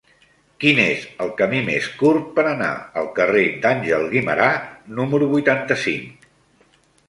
Quin 0.61 0.79
és 0.83 1.03
el 1.25 1.29
camí 1.41 1.59
més 1.67 1.89
curt 1.99 2.31
per 2.39 2.47
anar 2.53 2.71
al 3.03 3.11
carrer 3.21 3.45
d'Àngel 3.67 4.09
Guimerà 4.17 4.51
número 5.03 5.33
vuitanta-cinc? 5.39 6.31